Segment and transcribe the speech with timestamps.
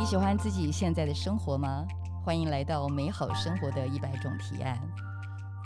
[0.00, 1.86] 你喜欢自己现在的生活吗？
[2.24, 4.80] 欢迎来到美好生活的一百种提案。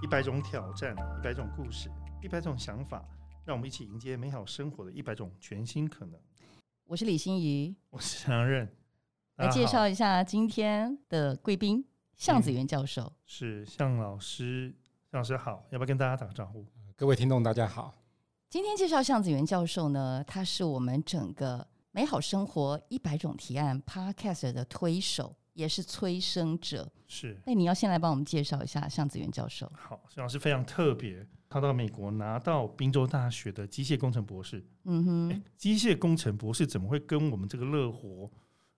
[0.03, 1.89] 一百种挑战，一百种故事，
[2.21, 3.09] 一百种想法，
[3.45, 6.19] 让我们一起迎接美好生活的一百种全新可能。
[6.85, 8.69] 我是李欣怡，我是常任，
[9.37, 13.13] 来介绍一下今天的贵宾向子元教授。
[13.25, 14.75] 是向老师，
[15.13, 16.67] 向老师好，要不要跟大家打个招呼？
[16.97, 17.95] 各位听众大家好。
[18.51, 26.91] 今天介绍向子元教授呢，他是我们整个美好生活一百种提案 Podcast 的推手，也是催生者。
[27.07, 29.71] 是，那你要先来帮我们介绍一下向子元教授。
[29.77, 34.67] 好，向老师非常特别，他到美国拿到宾州大学的机械工程博士。
[34.83, 38.29] 嗯哼，机械工程博士怎么会跟我们这个乐活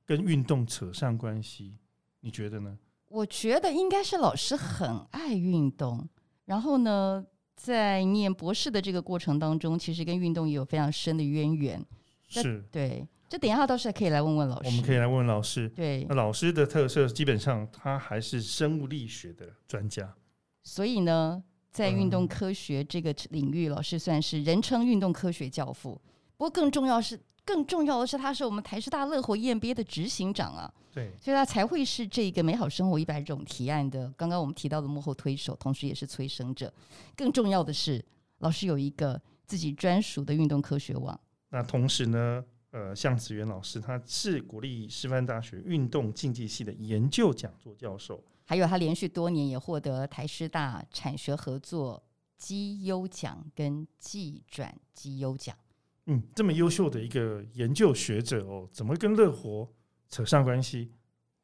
[0.05, 1.79] 跟运动扯上关系？
[2.21, 2.79] 你觉得呢？
[3.09, 6.07] 我觉得应该是老师很爱运动，
[6.45, 7.25] 然后呢？
[7.57, 11.83] 在念博士的这个过程当中，其实跟运动也有非常深的渊源。
[12.29, 14.69] 是，对，这等一下倒是可以来问问老师。
[14.69, 15.69] 我们可以来问问老师。
[15.71, 20.15] 对，那老师的特色基本上他还是生物力学的专家。
[20.63, 26.01] 所以呢，在运动科学这个领域，老师算是人称运动科学教父。
[26.37, 27.19] 不过更重要是。
[27.47, 36.75] 更重要的是，他是我们台师大乐活 EMBA 的执行长啊，对，所以他才会是这个美好生活一百种提案的刚刚我们提到的幕后推手，同时也是催生者。
[37.15, 38.05] 更重要的是，
[38.39, 41.17] 老师有一个自己专属的运动科学网。
[41.51, 42.45] 那同时呢，
[42.77, 52.03] 呃，向子元老师他是国立师范大学运动竞技系的研究讲座教授，还有他连续多年也获得台师大产学合作
[52.37, 55.57] 绩优奖跟技转绩优奖。
[56.05, 59.67] 嗯，这么优秀的一个研究学者哦，怎么跟乐活
[60.11, 60.93] 扯上关系？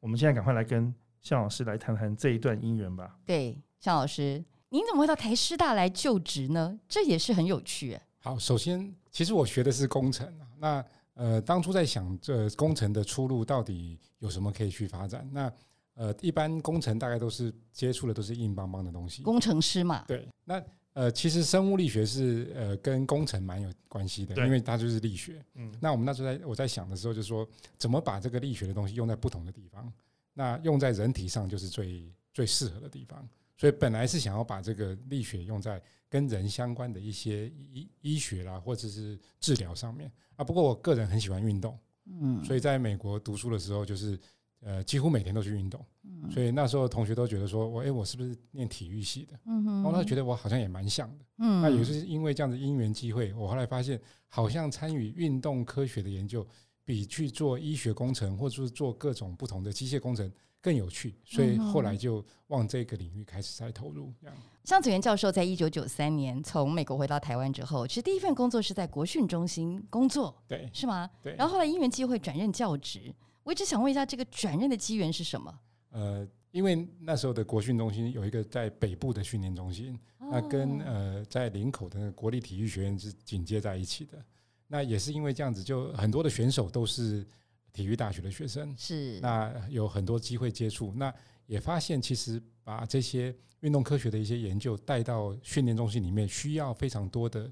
[0.01, 3.17] 我们现在赶快来跟向老师来谈谈这一段姻缘吧。
[3.25, 6.79] 对，向老师，您怎么会到台师大来就职呢？
[6.87, 7.99] 这也是很有趣。
[8.19, 10.45] 好，首先，其实我学的是工程啊。
[10.59, 15.27] 那呃，当初在想这工程的出路到底有什么可以去发展？
[15.31, 15.51] 那
[15.95, 20.03] 呃，一般工程大概都是接触的都是硬邦邦的东西，工程师嘛。
[20.07, 20.63] 对，那。
[20.95, 25.43] 呃，其实生物力学是呃跟工程蛮有关系的，因为它就是力学。
[25.55, 27.49] 嗯，那我们那时候在我在想的时候，就是说
[27.79, 29.91] 怎么把这个力学的东西用在不同的地方，
[30.35, 33.27] 那用在人体上就是最最适合的地方。
[33.57, 40.43] 所以本来是想要把这个力学用在跟人相关的一些医医学啦，或者是治疗上面啊。
[40.43, 44.19] 不过我个人很喜欢运动，嗯，所以在美国读书的时候就是。
[44.65, 45.85] 呃，几乎每天都去运动，
[46.31, 49.37] 所以那时候同学都觉得说，我哎，我是不是念体育系的？
[49.43, 51.25] 然后他觉得我好像也蛮像的。
[51.39, 53.99] 嗯那也是因为这样的因缘机会，我后来发现，
[54.29, 56.47] 好像参与运动科学的研究，
[56.85, 60.31] 比去做医学工程或者是做各种不同的机械工程
[60.63, 61.13] 更有趣。
[61.23, 64.11] 所以后来就往这个领域开始在投入。
[64.19, 71.09] 这样向子元教授在一九九三年从美国回到台湾之后，其实第一份工作是在国训中心工作，对，是吗？
[71.21, 71.35] 对。
[71.35, 73.13] 然后后来因缘机会转任教职。
[73.43, 75.53] 我一直想问一下，这个转任的机缘是什么？
[75.89, 84.17] 呃，因为那时候的国训中心有一个在北部的训练中心，那跟呃在林口的国立体育学院是紧接在一起的。
[84.65, 87.27] 那也是因为这样子，就很多的选手都是
[87.73, 90.93] 体育大学的学生，是那有很多机会接触。
[90.95, 91.13] 那
[91.47, 97.51] 也发现，其实把这些运动科学的一些研究带到训练中心里面，需要非常多的。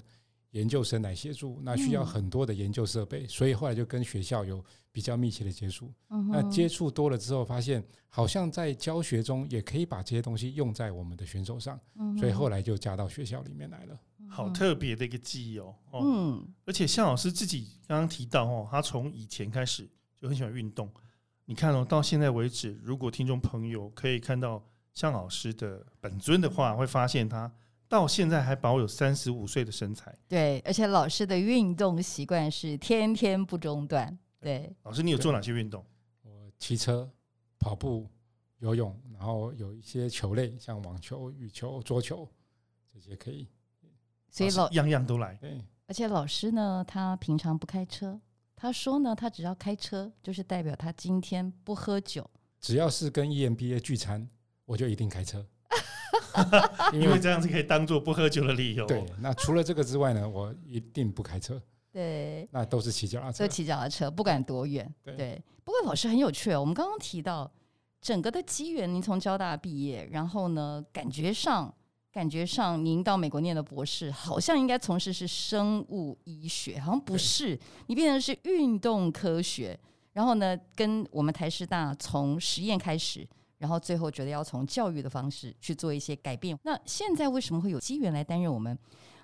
[0.52, 4.62] 研究生来协助，那需要很多的研究设备，所以后来就跟学校有
[4.92, 5.90] 比较密切的接触。
[6.28, 11.80] 那接触多了之后，发现好像在教学中也可以把这些东西用在我们的选手上，
[12.18, 13.98] 所以后来就加到学校里面来了。
[14.28, 15.74] 好特别的一个记忆哦。
[15.94, 19.88] 嗯，而且向老师自己刚刚提到哦，他从以前开始
[20.22, 20.88] 就很喜欢运动。
[21.46, 27.52] 你看哦，到现在为止，如果听众朋友可以看到向老师的本尊的话，会发现他。
[27.88, 34.18] 到现在还保有三十五岁的身材，对，而且老师的运动习惯是天天不中断。
[34.40, 35.84] 对，老师，你有做哪些运动？
[36.22, 37.10] 我骑车、
[37.58, 38.08] 跑步、
[38.60, 42.26] 游泳，然后有一些球类，像网球、羽球、桌球
[42.94, 43.46] 这些可以。
[44.30, 45.34] 所以老样样都来。
[45.34, 48.18] 对，而且老师呢，他平常不开车，
[48.62, 52.24] 他说呢，他只要开车，就是代表他今天不喝酒。
[52.60, 54.28] 只要是跟 EMBA 聚餐，
[54.64, 55.44] 我就一定开车。
[56.94, 58.86] 因为这样子可以当做不喝酒的理由。
[58.86, 61.60] 对，那除了这个之外呢，我一定不开车。
[61.90, 63.42] 对，那都是骑脚踏车。
[63.42, 64.88] 都骑脚踏车，不管多远。
[65.02, 65.42] 对。
[65.64, 67.52] 不过老师很有趣哦，我们刚刚提到
[68.00, 71.74] 整个的机缘，您从交大毕业，然后呢，感觉上
[72.12, 79.78] 感觉上您到美国念的博士，好像应该从事是生物医学，好像不是，你变成是运动科学，
[80.12, 83.26] 然后呢，跟我们台师大从实验开始。
[83.58, 86.58] 然后最后觉得要从教育的方式去做一些改变。
[86.64, 88.76] 那现在为什么会有机缘来担任我们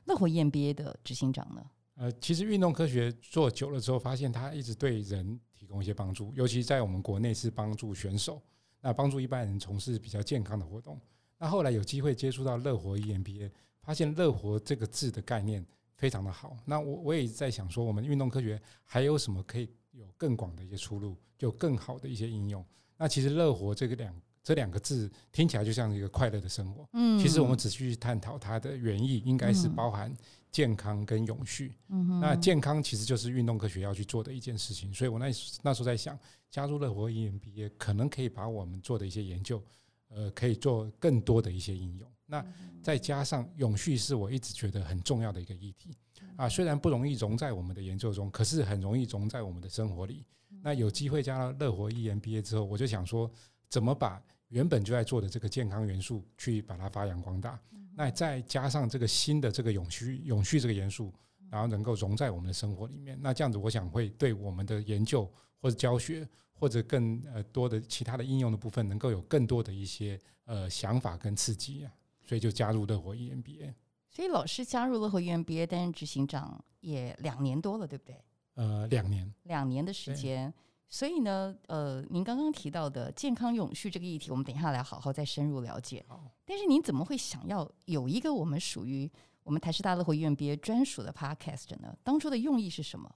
[0.05, 1.61] 乐活 EMBA 的执行长呢？
[1.96, 8.40] 呃，其实运动科学做久了之后，发现它一直对人提供一些帮助，尤其在我们国内是帮助选手，
[8.81, 11.00] 那帮助一般人从事比较健康的活动。
[11.38, 13.50] 那后来有机会接触到乐活 EMBA，
[13.82, 15.64] 发现“乐活”这个字的概念
[15.96, 16.56] 非常的好。
[16.64, 22.64] 那我我也在想说，我们运动科学还有什么可以有更广的一些出路，就更好的一些应用。
[22.96, 26.88] 那其实“乐活”这个两这两个字听起来就像一个快乐的生活。
[26.93, 30.12] 嗯，其实我们仔细去探讨它的原意，应该是包含。
[30.50, 35.26] 健康跟永续，嗯那健康其实就是运动科学要去做的一件事情，所以我那
[35.62, 36.19] 那时候在想，
[36.50, 39.62] 加入乐活 EMBA 可能可以把我们做的一些研究，
[40.08, 42.10] 呃，可以做更多的一些应用。
[42.26, 42.44] 那
[42.82, 45.96] 再加上永续是我一直觉得很重要的一个议题
[46.37, 50.25] 啊，虽然不容易融在我们的研究中，可是很容易融在我们的生活里。
[50.62, 53.31] 那有机会加了乐活 EMBA 之后，我就想说，
[53.70, 57.58] 怎么把原本就在做的这个健康元素去把它发扬光大。
[57.94, 61.12] 那再加上这个新的这个永续永续这个元素，
[61.50, 65.31] 然后能够融在我们的生活里面，那这样子我想会对我们的研究
[65.61, 66.28] 或者教学
[66.58, 71.93] 或者更呃多的其他的应用的部分，能够有更多的一些呃想法跟刺激啊，
[72.25, 73.72] 所以就加入乐活 EMBA。
[74.10, 78.16] 所以老师加入乐活 EMBA 担任执行长也两年多了，对不对？
[78.55, 80.52] 呃，两年，两年的时间。
[80.88, 86.04] 所以呢，呃，您刚刚提到的健康永续这个议题，我们等一下来好好再深入了解。
[86.46, 89.08] 但是您怎么会想要有一个我们属于
[89.44, 91.94] 我们台师大乐活医院毕业专属的 podcast 呢？
[92.02, 93.14] 当初的用意是什么？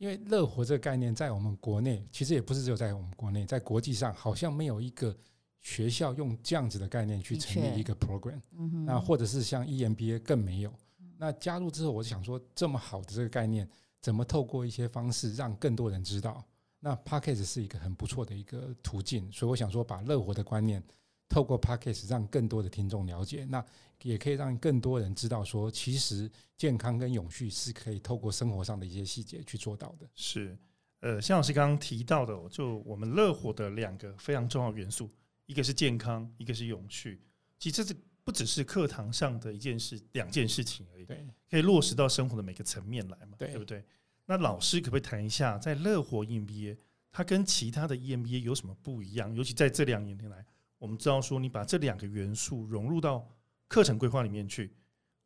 [0.00, 5.14] 因为乐活这个概念在我们国内，其实也不是只有在我们国内，在国际上好像没有一个
[5.60, 8.40] 学校用这样子的概念去成立一个 program。
[8.86, 10.72] 那或者是像 EMBA 更没有。
[11.18, 13.68] 那加入之后，我就想说，这么好的这个概念，
[14.00, 16.42] 怎么透过一些方式让更多人知道？
[16.78, 20.82] 那 p a c k a g e 是一个很不错的一个途径，所以我想说，把乐活的观念
[21.30, 23.64] 透过 p a c k a g e 让更多的听众了解，那
[24.02, 30.06] 也可以让更多人知道说，其实健康跟永续是可以透过生活上的一些细节去做到的。
[30.14, 30.58] 是，
[31.00, 35.08] 呃，向老师刚刚提到的，就我们乐活的两个非常重要元素，
[35.46, 37.22] 一个是健康，一个是永续。
[37.58, 37.94] 其实这
[38.24, 43.84] 不只是课堂上的一件事，两件事情而已，对，可以落实到生活的每个层面来嘛，对不对？
[44.26, 46.76] 那老师可不可以谈一下，在乐活 EMBA
[47.12, 49.34] 它跟其他的 EMBA 有什么不一样？
[49.34, 50.44] 尤其在这两年来，
[50.80, 53.28] 我们知道说你把这两个元素融入到
[53.68, 54.72] 课程规划里面去，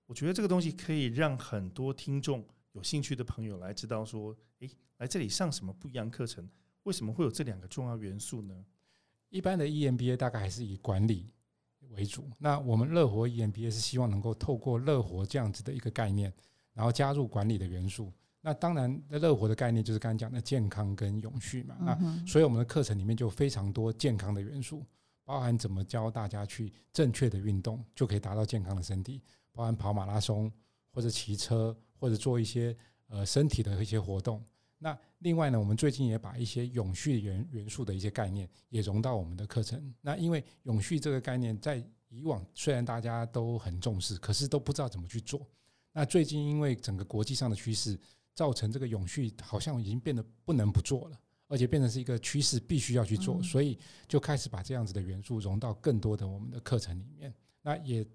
[0.05, 6.47] 我觉得这个东西可以让很多听众有兴趣的朋友来知道说，诶，来这里上什么不一样课程？
[6.83, 8.65] 为什么会有这两个重要元素呢？
[9.31, 11.31] 一般的 EMBA 大概还是以管理
[11.91, 16.35] 为主，那我们乐活 EMBA 是希望能够透过乐活这样子的一个概念，
[16.73, 18.13] 然后加入管理的元素。
[18.41, 21.77] 那当然，乐活的概念就是刚才讲的健康跟永续嘛。
[21.81, 24.85] 那所以我们的课程里面就非常多健康的元素，
[25.25, 29.21] 包含怎么教大家去正确的运动，就可以达到健康的身体，
[29.53, 30.53] 包含跑马拉松
[30.91, 32.77] 或者骑车或者做一些
[33.09, 34.45] 呃身体的一些活动。
[34.79, 39.95] 那另外呢，我们最近也把一些永续元元素的一些概念也融到我们的课程。
[40.01, 45.47] 那因为永续这个概念在以往虽然大家都很重视，可是都不知道怎么去做。
[45.93, 47.99] 那最近因为整个国际上的趋势。
[48.37, 57.33] 造成这个永续好像已经变得不能不做了，而且变成是一个趋势，必须要去做，所以就开始把这样子的元素融到更多的我们的课程里面。
[57.63, 58.07] 那也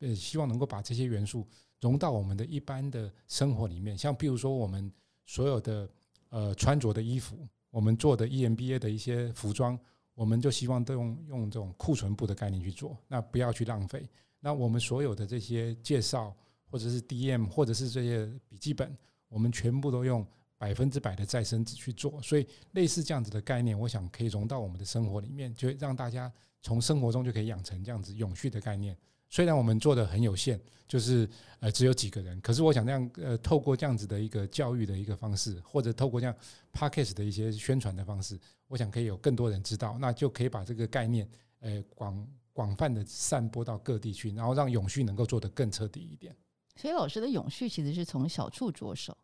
[0.00, 1.46] 呃希望能够把这些元素
[1.80, 4.90] 融到我们的一般的生活里面，像比如说我们
[5.26, 5.88] 所有的
[6.28, 9.78] 呃穿着的衣服，我们做的 EMBA 的一些服装，
[10.14, 14.08] 我们就希望都用用这种库存部的概念去做，那不要去浪费。
[14.40, 16.34] 那我们所有的这些介绍，
[16.70, 18.96] 或者是 DM，或者是这些笔记本。
[19.28, 20.24] 我们全部都用
[20.56, 26.32] 百分之百的再生纸去做，所以类似这样子的概念，我想可以融到我们的生活里面，就让大家
[26.62, 28.96] 从生活中就可以养成这样子永续的概念。
[29.28, 36.34] 虽然我们做的很有限，就是呃只有几个人，可是我想这样呃透过这样子的一个教育的一个方式，或者透过这样
[36.72, 41.28] p a c k a g e 的一些宣传的方式，我想可以有更多人知道，那就可以把这个概念
[41.60, 46.32] 呃广广泛的散播到各地去，然后让永续能够做得更彻底一点。
[46.76, 49.16] 所以老师的永续其实是从小处着手。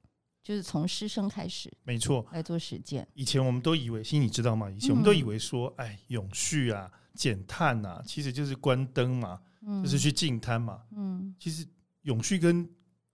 [0.43, 3.07] 就是从师生开始，没错，来做实践。
[3.15, 4.71] 以前我们都以为，其实你知道吗？
[4.71, 9.41] 以前我们都以为说，哎，永续啊，减碳啊，其实就是关灯嘛，
[9.83, 10.83] 就是去净滩嘛。
[10.97, 11.67] 嗯，其实
[12.03, 12.69] 永续跟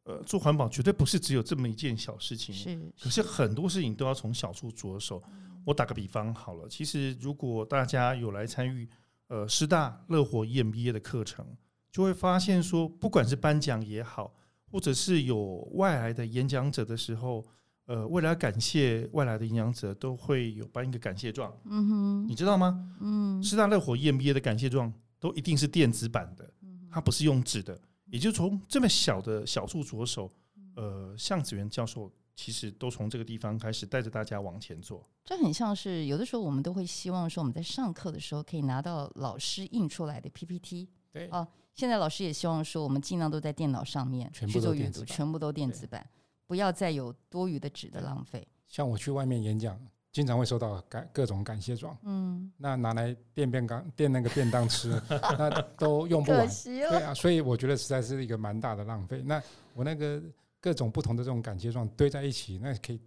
[0.05, 2.55] 呃做环保绝对不是只有这么一件小事情。
[2.55, 5.23] 是，可是很多事情都要从小处着手。
[5.65, 8.89] 我打个比方好了，其实如果大家有来参与
[9.27, 11.45] 呃师大乐活 EMBA 的课程，
[11.91, 14.33] 就会发现说，不管是颁奖也好。
[14.77, 17.43] 或者是有外来的演讲者的时候，
[17.87, 21.51] 呃，为了感谢外来的演讲者，都会有颁一个感谢状。
[21.65, 22.95] 嗯哼，你知道吗？
[23.01, 26.53] 嗯，师大热火 EMBA 的感谢状都一定是电子版的，
[26.91, 27.81] 它不是用纸的。
[28.11, 30.31] 也就从这么小的小处着手，
[30.75, 35.03] 呃，向子元教授其实都从这个地方开始带着大家往前做。
[35.25, 40.87] 这很像是有的时候我们都会希望说我们在上课的时候可以拿到老师印出来的 PPT。
[41.19, 41.29] 对。
[41.29, 46.07] 啊，现在老师也希望说我们尽量都在电脑上面去做阅读，全部都电子版，
[46.47, 48.47] 不要再有多余的纸的浪费。
[48.67, 49.79] 像我去外面演讲。
[50.13, 54.99] 经常会收到感各种感谢状，嗯，那拿来垫便当垫那个便当吃，
[55.37, 59.21] 那都用不完，对啊，所以我觉得实在是一个蛮大的浪费。
[59.23, 59.43] 那
[59.75, 60.23] 我那个
[60.59, 63.01] 各种不同的这种感谢状堆在一起，那可以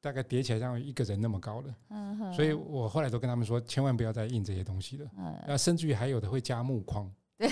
[0.00, 5.10] 大概叠起来像一个人那么高了，嗯，所以我后来都跟他们说，千万不要再印这些东西了，
[5.48, 7.48] 那甚至于还有的会加木框，对，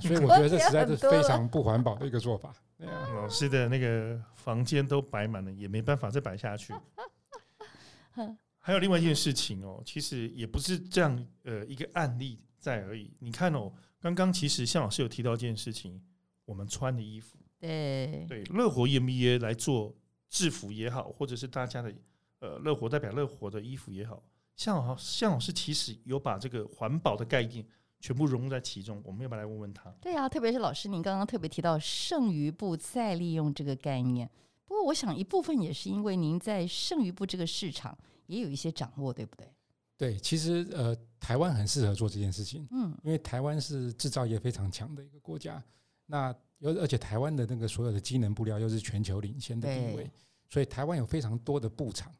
[0.00, 2.54] 所以 我觉得这实在是非常不环保的一个做法。
[2.78, 6.74] 老师的那个房间都摆满了，也没办法再摆下去。
[8.58, 13.14] 还有另外一件事情哦，其实也不是这样，呃，一个案例在而已。
[13.20, 16.02] 你看哦，刚刚其实向老师有提到一件事情，
[16.44, 19.94] 我们穿的衣服，对对，乐活 EMBA 来做
[20.28, 21.94] 制服也好，或者是大家的
[22.40, 24.22] 呃乐活代表乐活的衣服也好，
[24.56, 27.64] 向老向老师其实有把这个环保的概念
[28.00, 29.00] 全部融入在其中。
[29.04, 29.90] 我们要不要来问问他？
[30.00, 34.30] 对啊，特别是老师您刚刚特别提到剩余布再利用这个概念。
[34.66, 39.48] 不过，我想一部分也是因为您在剩余部这个市场也有一些掌握，对不对？
[39.96, 45.62] 对，其实呃，台湾很适合做这件事情，嗯，因为台湾是制造业非常强的一个国家，
[46.04, 50.10] 那有而且台湾的那个所有的机能布料又是全球领先的地位，
[50.50, 52.12] 所以台湾有非常多的布厂，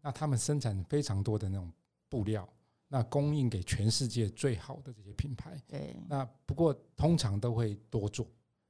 [0.00, 1.72] 那他们生产非常多的那种
[2.08, 2.48] 布料，
[2.94, 8.24] 那供应给全世界最好的这些品牌，对，那不过通常都会多做，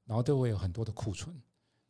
[0.06, 1.38] 然后都会有很多的库存，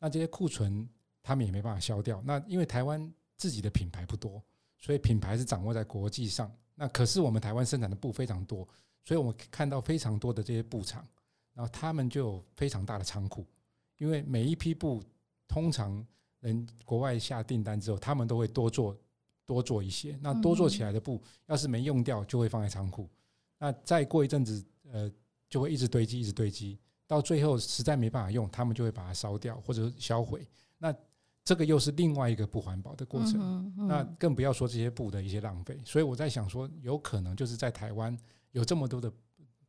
[0.01, 0.89] 那这些库存。
[1.27, 2.21] 他们也没办法消掉。
[2.23, 4.45] 那因为台湾自己的品牌不多，
[4.77, 6.55] 所以品牌是掌握在国际上。
[6.75, 8.69] 那可是我们台湾生产的布非常多，
[9.03, 11.03] 所以我们看到非常多的这些布厂，
[11.55, 13.47] 然后他们就有非常大的仓库。
[13.97, 15.03] 因为每一批布
[15.49, 16.07] 通常
[16.41, 18.95] 人国外下订单之后，他们都会多做
[19.45, 20.19] 多做一些。
[20.21, 23.09] 那多做起来的布，要是没用掉，就会放在仓库。
[23.59, 25.11] 那再过一阵子，呃，
[25.49, 30.47] 就会一直堆积，一直堆积，到最后实在没办法用，他们就会把它烧掉或者销毁。
[30.79, 30.95] 那
[31.45, 35.79] 这个又是另外一个不环保的过程，那更不要说这些布的一些浪费。
[35.85, 38.17] 所以我在想说，有可能就是在台湾
[38.53, 39.13] 有这么多的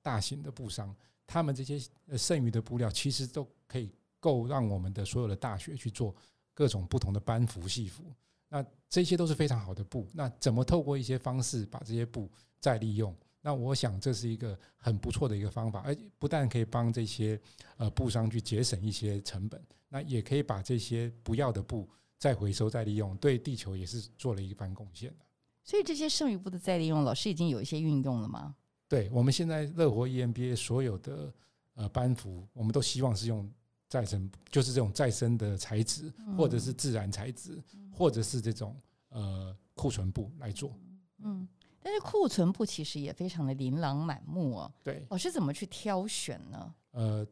[0.02, 0.96] 大型的布商，
[1.28, 1.80] 他们这些
[2.18, 6.16] 剩余的布料其实都可以够让我们的所有的大学去做
[6.54, 8.04] 各种不同的班服、戏服。
[8.50, 10.08] 那这些都是非常好的布。
[10.14, 13.16] 那怎么透过一些方式把这些布再利用？
[13.42, 17.40] 那我想这是一个很不错的一个方法，而不但可以帮这些
[17.78, 19.62] 呃布商去节省一些成本。
[19.88, 21.88] 那也可以把这些不要的布
[22.18, 25.26] 再回收再利用，对地球也是做了一番贡献的。
[25.64, 28.56] 所以这些剩余布的再利用，老师已经有一些运用了吗？
[28.88, 31.34] 对，我们现在乐活 EMBA 所有的
[31.76, 33.50] 呃班服，我们都希望是用
[33.88, 37.62] 再生，就是这种再生的材质，或者是自然材质，
[37.92, 38.76] 或者是这种
[39.10, 40.78] 呃库存布来做。
[41.20, 41.48] 嗯，
[41.82, 44.74] 但是库存布其实也非常的琳琅满目哦。
[44.84, 46.74] 对，老师怎么去挑选呢？
[46.92, 47.26] 呃。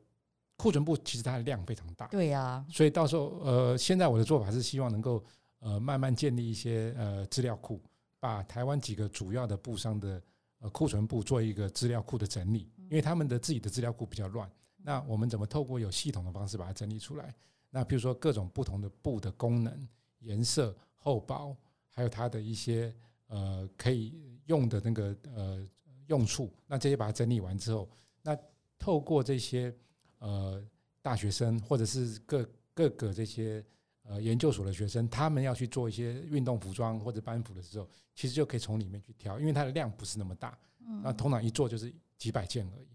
[0.56, 5.22] 库存布其实它的量非常大，对呀，所以到时候呃，现在我的做法是希望能够
[5.60, 7.82] 呃慢慢建立一些呃资料库，
[8.20, 10.22] 把台湾几个主要的布商的
[10.60, 14.50] 呃库存布做一个资料库的整理，因为他们的自己的资料库比较乱，
[14.84, 17.34] 那我们怎么透过有系统的方式把它整理出来？
[17.72, 19.88] 那比如说各种不同的布的功能、
[20.20, 21.58] 颜色、厚薄，
[21.90, 22.94] 还有它的一些
[23.28, 24.14] 呃可以
[24.46, 25.68] 用的那个呃
[26.08, 27.90] 用处，那这些把它整理完之后，
[28.22, 28.38] 那
[28.78, 29.76] 透过这些。
[30.20, 30.66] 呃，
[31.02, 33.62] 大学生或者是各各个这些
[34.04, 37.86] 呃研究所的学生，他们要去做一些运动服装或者班服的时候，
[38.16, 40.58] 其实就可以从里面去挑，因为它的量不是那么大，
[41.02, 42.88] 那通常一做就是几百件而已。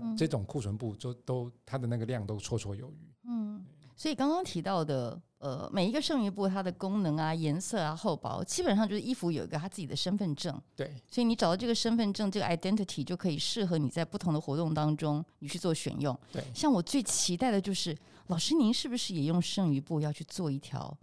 [0.00, 3.12] 那这种库存布就都它的那个量都绰绰有余。
[3.24, 3.64] 嗯，
[3.96, 5.20] 所以刚刚提到的。
[5.42, 10.56] 呃，每一个剩余布它的功能啊、颜色啊、厚薄，基本上就是衣服有一个它自己的身份证。
[10.76, 16.16] 对，所以你找到这个身份证，这个 identity 就可以适合你在不同的活动当中你去做选用。
[16.30, 20.96] 对，像我最期待的就是，老师您是不是也用剩余布要去做一条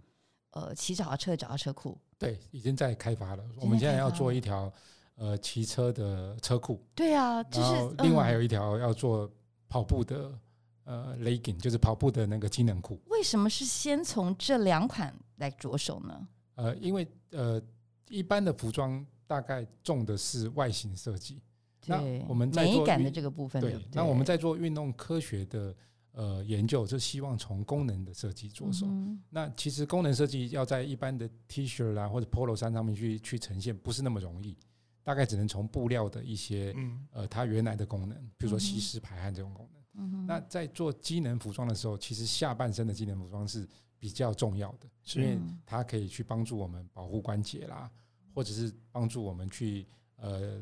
[0.52, 1.98] 呃骑脚踏车的脚踏车裤？
[2.18, 3.44] 对，已经在开发了。
[3.60, 4.72] 我们现在要做一条
[5.20, 6.82] 呃骑车的车库。
[6.96, 9.30] 对啊，就是另外还有一条要做
[9.68, 10.36] 跑步的。
[10.84, 12.98] 呃，legging 就是跑步的那个机能裤。
[13.10, 16.26] 为什么是先从这两款来着手呢？
[16.56, 17.62] 呃，因为呃，
[18.08, 21.40] 一般的服装大概重的是外形设计，
[21.86, 23.62] 那我们在美感的这个部分。
[23.62, 25.72] 对，那我们在做运动科学的
[26.10, 28.84] 呃研究，就希望从功能的设计着手。
[29.28, 34.56] 那其实功能设计要在一般的 T 恤啦或者 Polo 衫上面去去呈现，不是那么容易。
[35.02, 36.74] 大概只能从布料的一些
[37.12, 40.26] 呃它原来的功能，比如说吸湿排汗这种功能。
[40.26, 47.90] 那在做机能服装的时候，其实下半身的机能服装是比较重要的，因为它可以去帮助我们保护关节啦，
[48.34, 50.60] 或者是帮助我们去呃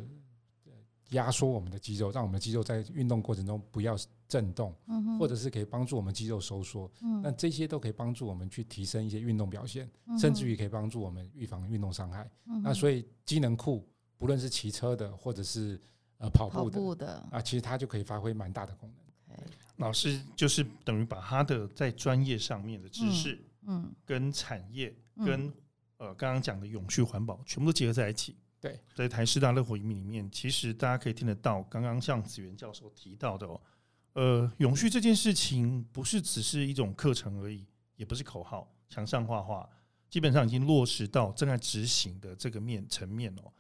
[1.11, 4.75] 压缩我们的肌肉，让我们的肌肉在运动过程中不要震动，
[5.19, 6.91] 或者是可以帮助我们肌肉收缩。
[7.23, 12.29] 那这些都可以帮助我们去提升一些运动表现，甚至于可以帮助我们预防运动伤害。
[12.63, 13.87] 那所以机能裤
[14.19, 15.81] 不论是骑车的或者是
[16.19, 18.99] 呃跑步的啊，其实它就可以发挥蛮大的功能。
[19.77, 24.93] 老师就是等于把他的在专业上面的知识，嗯，跟产业
[25.25, 25.53] 跟
[25.99, 28.37] 呃刚刚讲的永续环保全部都结合在一起。
[28.61, 33.61] 对，在台师大乐活移民里面，其实大家可以听得到，刚刚像子源教授提到的哦，
[34.15, 39.71] 呃，永续这件事情不是只是一种课程而已，也不是口号，墙上画画，
[40.11, 43.53] 基本上已经落实到正在执行的这个面层面哦。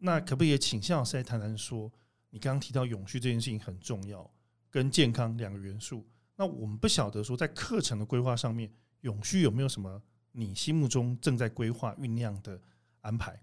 [0.00, 1.90] 那可不可以请向老师来谈谈说，
[2.30, 4.28] 你刚刚提到永续这件事情很重要？
[4.70, 10.00] 跟健康两个元素，那我们不晓得说在课程的规划上面，永续有没有什么
[10.32, 12.60] 你心目中正在规划酝酿的
[13.00, 13.42] 安排？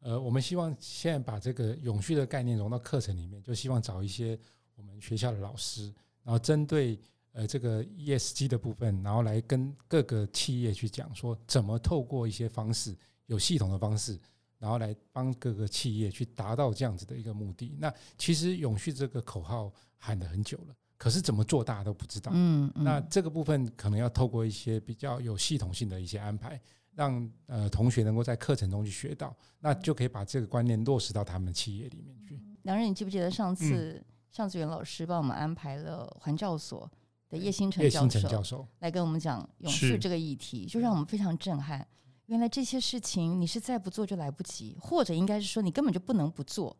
[0.00, 4.38] 呃，我们希望现在把这个永续的概念融到课程里面，就希望找一些
[4.76, 6.96] 我们学校的老师，然后针对
[7.32, 12.96] 呃这个 ESG 的部分，然后来跟各个企业去讲说，怎么透过一些方式，
[13.26, 14.16] 有系统的方式，
[14.58, 17.76] 然后来帮各个企业去达到这样子的一个目的。
[17.78, 19.72] 那其实永续这个口号。
[20.00, 22.30] 喊了很久了，可是怎么做大家都不知道。
[22.32, 26.58] 嗯，那这个部分可能要透过一些比较有系统性的一些安排，
[26.94, 32.40] 让呃同学能够在课程中去学到，那就可以把这个观念落实到他们企业里面去。
[32.62, 34.00] 梁人，你记不记得上次
[34.30, 36.88] 向子元老师帮我们安排了环教所
[37.28, 41.84] 的叶星辰教授来跟我们讲永续这个议题，就让我们非常震撼。
[42.28, 46.74] 原来这些事情你是再不做就来不及，或者应该是说你根本就不能不做。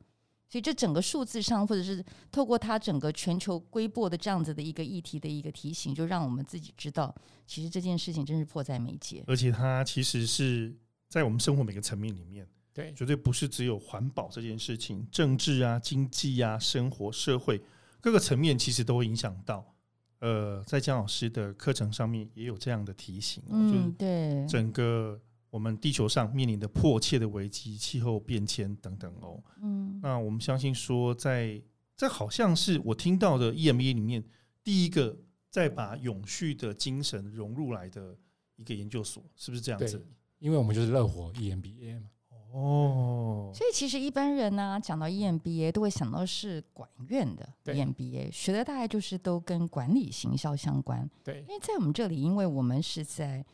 [0.51, 2.03] 所以这整个数字上，或者是
[2.33, 7.15] 透过它整个全球规模的这样子的一个议题的一个提醒，就让我们自己知道，
[7.47, 9.23] 其实这件事情真是迫在眉睫。
[9.27, 10.75] 而且它其实是
[11.07, 17.61] 在我们生活每个层面里面，对，绝对不是只有环保这件事情，政治啊、经济啊、生活、社会
[18.01, 19.75] 各个层面，其实都会影响到。
[20.21, 25.21] 呃，在姜老师的课程上面也有这样的提醒，嗯，对，整个。
[25.51, 29.43] 我们地球上面临的迫切的危机，气候变迁等等哦。
[29.63, 31.63] 嗯，那我们相信说，在
[31.97, 34.23] 这好像是我听到的 EMBA 里面
[34.63, 35.17] 第一个
[35.51, 38.15] 再把永续的精神融入来的
[38.57, 40.07] 一个研究所，是不是这样子？
[40.39, 42.11] 因为我们就是热火 EMBA 嘛。
[42.53, 51.09] 哦，所以其实一般人呢，讲到 EMBA 都会想到是管院的 EMBA，学的大概就是都跟管理行销相关。
[51.25, 53.45] 对，因为在我们这里，因为我们是在。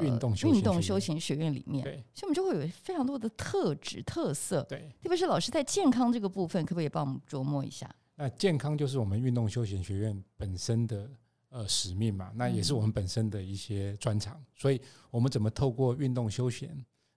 [0.00, 4.62] 运动运动休闲学院里面，所以我们就会有非常多的特质特色。
[4.68, 7.94] 对，特别是老师在健康这个部分，可不可以帮我们琢磨一下？
[8.14, 11.10] 那健康就是我们运动休闲学院本身的
[11.50, 14.42] 呃使命嘛，那也是我们本身的一些专长。
[14.54, 16.70] 所以，我们怎么透过运动休闲，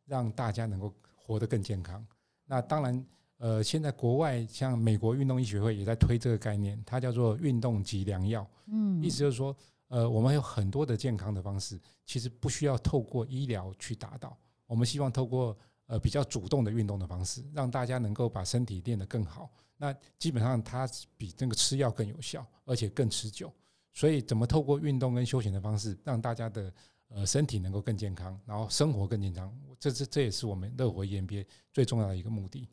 [0.06, 2.06] 让大家能够活得更健康？
[2.46, 3.06] 那当然，
[3.38, 8.46] 呃，现在国外像美国运动医学会也在推这个概念，它叫做运动及良药。
[8.68, 9.56] 嗯，意思就是说。
[9.88, 14.38] 呃，我们有很多的健康的方式，其实不需要透过医疗去达到。
[14.66, 19.52] 我们希望透过呃比较主动的运动的方式，让大家能够把身体练得更好。
[19.78, 23.54] 那基本上它比那个吃药更有效，而且更持久。
[23.94, 26.74] 所以，怎么透过运动跟休闲的方式，让大家的
[27.10, 32.68] 呃身体能够更健康，然后生活更健康，这这这也是我们乐活 EMBA 最重要的一个目的。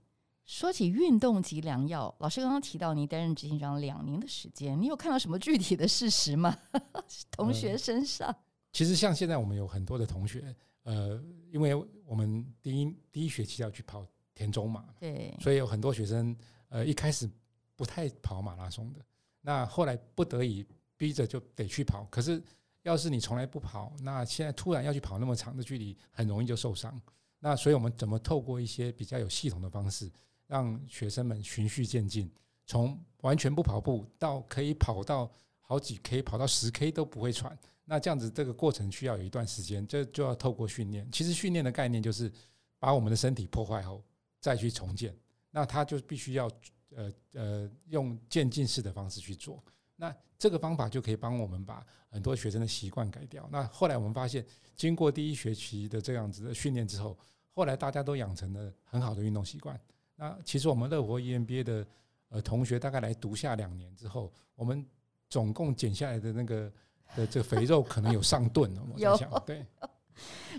[0.45, 6.57] 说起运动及良药，老师刚刚提到你担任执行长两年的时间，你有看到什么具体的事实吗？
[7.31, 8.35] 同学身上，
[8.73, 11.75] 其实像现在我们有很多的同学，呃，因为
[12.05, 16.37] 我们第一第一学期要去跑田中马，对，所以有很多学生，
[16.69, 17.31] 呃，一开始
[17.77, 19.01] 不太跑马拉松的，
[19.41, 22.05] 那后来不得已逼着就得去跑。
[22.11, 22.43] 可是
[22.83, 27.01] 要是你从来不跑，那现在突然要去跑那么长的距离，很容易就受伤。
[27.39, 30.11] 那所以我们怎么透过一些比较有系统的方式？
[30.53, 32.31] 让学生们循序渐进，
[32.67, 37.59] 从完全不跑步到可以跑到好几 K，跑到十 K 都不会喘。
[37.87, 41.11] 那这样子这个过程需要有一段时间，这就要透过训练。
[41.11, 42.31] 其实训练的概念就是
[42.79, 44.05] 把我们的身体破坏后
[44.41, 45.17] 再去重建。
[45.51, 46.51] 那他就必须要
[46.95, 49.65] 呃呃用渐进式的方式去做。
[49.97, 53.49] 那这个方法就可以帮我们把很多学生的习惯改掉。
[53.51, 54.45] 那后来我们发现，
[54.77, 57.19] 经过第一学期的这样子的训练之后，
[57.53, 59.81] 后来大家都养成了很好的运动习惯。
[60.23, 61.87] 那其实我们乐活 EMBA 的
[62.29, 64.87] 呃同学大概来读下两年之后，我们
[65.29, 66.73] 总共减下来的那个
[67.17, 68.83] 的这个肥肉可能有上吨了。
[68.93, 69.67] 我 在想，对。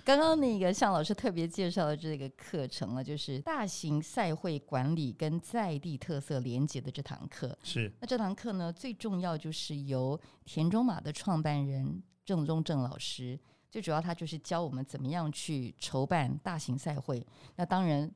[0.04, 7.58] 刚刚那个向老师特别介绍的这个课程呢，就是大型赛会管理跟在地特色连接的这堂课。
[7.63, 7.89] 是。
[8.02, 13.39] 那这堂课呢，最重要就是由田中马的创办人郑中正老师。
[13.71, 17.26] 最主要他就是教我们怎么样去筹办大型赛会。
[17.56, 18.12] 那当然，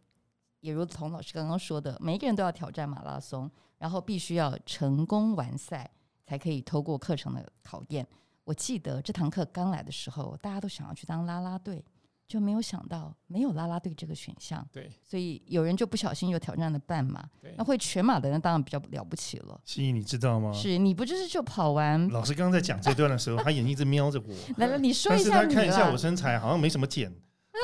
[0.60, 5.89] 也如同老师刚刚说的，每一个人都要挑战马拉松，然后必须要成功完赛，
[6.26, 8.08] 才可以透过课程的考验。
[8.43, 11.84] 我记得这堂课刚来的时候，大家都想要去当啦啦队。
[12.28, 17.24] 就没有想到没有拉拉队这个选项，对，所以有人就不小心又挑战了半马，
[17.56, 19.58] 那会全马的人当然比较了不起了。
[19.63, 20.52] 心怡，你知道吗？
[20.52, 22.06] 是你不就是就跑完？
[22.10, 24.36] 老师刚刚在讲这段的时候，他眼睛一直瞄着我。
[24.58, 27.10] 来来，你 说一下，但是他看一下我身材好像没什么减，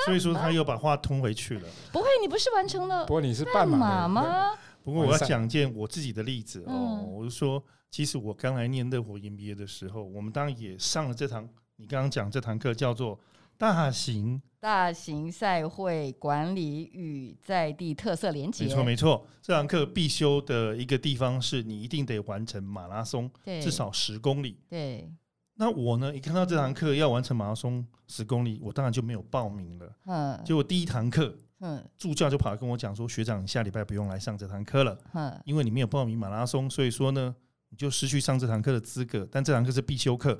[0.06, 1.68] 所以说他又把话通回去了。
[1.92, 3.06] 不会，你不是完成了？
[3.06, 4.52] 不过你是半马吗？
[4.84, 13.20] 不过我要讲件我自己的例子哦，我就说，其实我刚来念热火 MBA 的时候，我们当然也上了这堂，你刚刚讲这堂课叫做。
[13.56, 19.28] 大型大型赛会管理与在地特色连接，没错没错。
[19.44, 23.30] 这堂课必修的一个地方是你一定得完成马拉松，
[23.62, 24.60] 至少十公里。
[24.68, 25.08] 对。
[25.56, 29.96] 那我呢，一看到这堂课要完成马拉松十公里，我当然就没有报名了。
[30.06, 30.42] 嗯。
[30.44, 37.36] 结果第一堂课，嗯，助教就跑来跟我讲说：“学长，你下礼拜不用来上这堂课了，嗯，因为你没有报名马拉松，所以说呢，
[37.70, 39.28] 你就失去上这堂课的资格。
[39.32, 40.40] 但这堂课是必修课，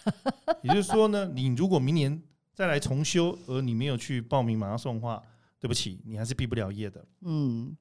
[0.62, 5.22] 也就是说呢，你如果明年。”再来重修，而你没有去报名马拉松的话，
[5.58, 7.02] 对不起，你还是毕不了业的。
[7.22, 7.74] 嗯，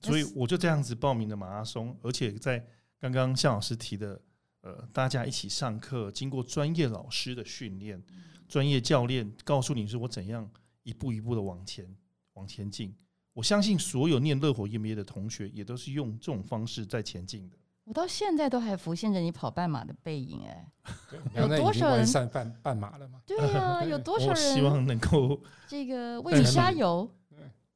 [0.00, 2.66] 所以我就这样子报名的马拉松，而且在
[2.98, 4.20] 刚刚向老师提的，
[4.64, 8.02] 呃，大家一起上课，经过专业老师的训练，
[8.48, 10.50] 专业教练告诉你是我怎样
[10.84, 11.86] 一步一步的往前
[12.32, 12.96] 往前进。
[13.34, 17.58] 我相信所有念乐火 EMBA 的同学也都是用这种方式在前进的。
[17.84, 20.72] 我到现在都还浮现着你跑半马的背影，哎，
[21.36, 23.20] 有多少人上半半马了吗？
[23.26, 27.14] 对啊，有多少人希望能够 这个为你加油？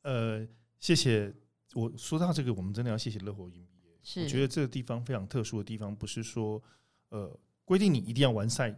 [0.00, 0.48] 呃，
[0.80, 1.34] 谢谢。
[1.74, 3.66] 我说到这个，我们真的要谢谢乐活 NBA。
[4.10, 6.62] 是，我觉得这个地方非常特殊的地方，不是说
[7.10, 8.74] 呃规定你一定要完赛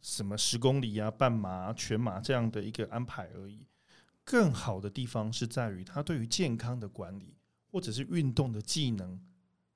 [0.00, 3.64] 什么十公里啊、半马、全马这样的一个安排而已。
[4.24, 7.36] 更好的地方是在于他对于健康的管理，
[7.70, 9.20] 或者是运动的技能。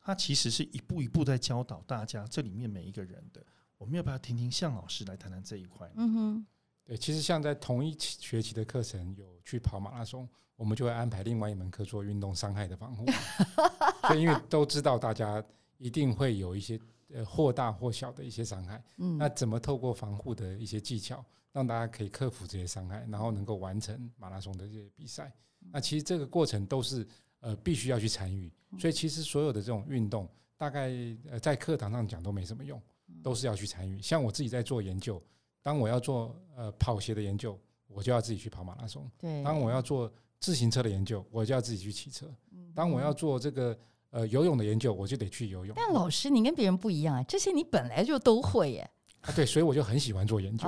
[0.01, 3.47] 他其实是一步一步在教导大家，这里面每一个人的，
[3.79, 5.89] 我们要不要听听向老师来谈谈这一块？
[5.95, 6.47] 嗯哼，
[6.91, 13.07] 对，其实像在同一学期的课程有去跑马拉松，我们就会安排另外一门课做运动伤害的防护，
[14.09, 15.41] 所以因为都知道大家
[15.79, 16.77] 一定会有一些
[17.15, 25.33] 呃或大或小的一些伤害，嗯，那怎么透过防护的一些技巧，让大家可以克服这些伤害，然后能够完成马拉松的这些比赛？
[25.71, 27.07] 那其实这个过程都是。
[27.43, 30.91] 呃，必须要去参与，所以其实所有的这种运动，大概
[31.31, 32.79] 呃在课堂上讲都没什么用，
[33.23, 33.99] 都是要去参与。
[34.03, 35.19] 像我自己在做研究，
[35.63, 42.27] 当我要做呃跑鞋的研究，我就要自己去跑马拉松；对，当我要做自行车的研究，我就要自己去骑车；
[42.75, 43.77] 当我要做这个
[44.11, 45.75] 呃游泳的研究，我就得去游泳。
[45.77, 48.91] 但老师，你跟别人不一样啊，这些你本来就都会耶。
[49.21, 50.67] 啊，对，所以我就很喜欢做研究。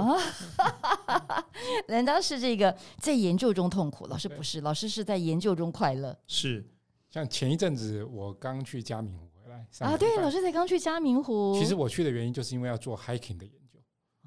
[1.88, 6.14] 难道是这个在研究中痛苦，老师不是，老师是在研究中快乐。
[6.26, 6.62] 是，
[7.08, 11.58] 像前一阵子我刚去嘉明湖回来啊，对，老师才刚去嘉明湖。
[11.58, 13.71] 其实我去的原因就是因为要做 hiking 的研究，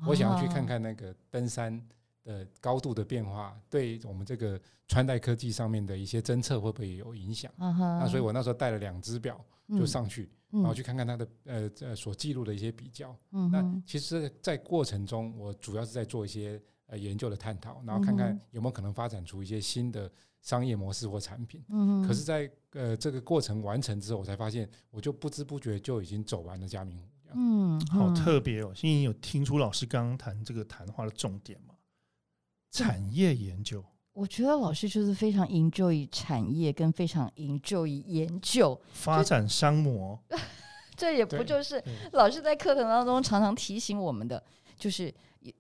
[0.06, 1.82] 我想要去看看那个登山
[2.24, 7.52] 的高度的变化，对我们这个穿戴科技上面的一些侦测会不会有影响？
[7.58, 10.30] 那所以我那时候带了两只表就上去。
[10.52, 20.10] 然后去看看它的呃呃所记录的一些比较，那其实，在过程中，我主要是在做一些呃研究的探讨，然后看看有没有可能发展出一些新的
[20.42, 21.62] 商业模式或产品。
[21.68, 27.10] 嗯，可是，在呃这个过程完成之后，我才发现，我就不知不觉就已经走完了加明湖。
[27.38, 28.74] 嗯，好特别哦！
[28.74, 31.76] 欣怡有听出老师刚刚谈这个谈话的重点吗？
[32.72, 40.18] 产业研究，我觉得老师就是非常 enjoy 产业，跟非常 enjoy 研究发展商模。
[40.96, 44.42] 这也不就是老师在课程当中常常提醒我们的，
[44.78, 45.14] 就是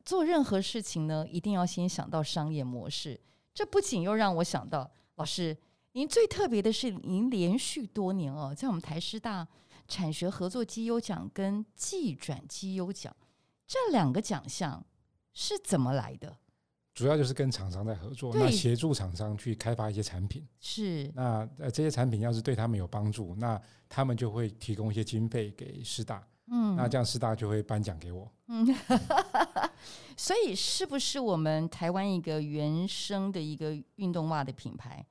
[0.05, 3.19] 做任何事情呢，一定要先想到商业模式。
[3.53, 5.57] 这不仅又让我想到，老师
[5.91, 9.45] 您最特别的是，您连续多年哦，在我们台师大
[9.87, 13.15] 产学合作绩优奖跟技转绩优奖
[13.67, 14.85] 这两个奖项
[15.33, 16.37] 是怎么来的？
[16.93, 20.47] 主要就是跟厂商在合作，那协助厂商去开发一些产品。
[20.61, 26.25] 是，那呃这些产品要是对他们有帮助，那他们就会提供一些经费给师大。
[26.47, 28.31] 嗯，那这样师大就会颁奖给我。
[28.47, 28.65] 嗯，
[30.15, 35.05] 所以是不是我们台湾一个原生的一个运动袜的品牌